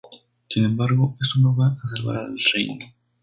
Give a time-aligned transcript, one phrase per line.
[0.49, 2.91] Sin embargo, esto no va a salvar el reino.